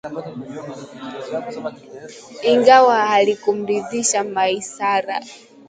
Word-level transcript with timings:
Ingawa 2.51 2.97
halikumridhisha 3.09 4.23
Maisara 4.23 5.17